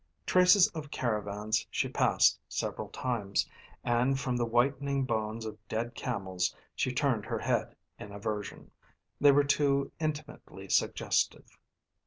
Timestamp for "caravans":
0.89-1.67